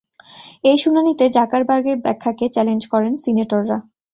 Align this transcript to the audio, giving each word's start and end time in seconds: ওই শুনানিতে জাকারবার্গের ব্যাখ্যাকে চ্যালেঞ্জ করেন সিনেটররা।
ওই 0.63 0.77
শুনানিতে 0.83 1.25
জাকারবার্গের 1.35 1.97
ব্যাখ্যাকে 2.05 2.45
চ্যালেঞ্জ 2.55 2.83
করেন 2.93 3.13
সিনেটররা। 3.23 3.77